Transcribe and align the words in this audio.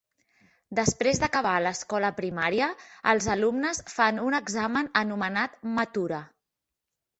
Desprès 0.77 1.19
d'acabar 1.23 1.51
l'escola 1.65 2.09
primària, 2.21 2.71
els 3.13 3.29
alumnes 3.35 3.83
fan 3.99 4.23
un 4.25 4.41
examen 4.41 4.93
anomenat 5.05 5.57
"matura". 5.79 6.25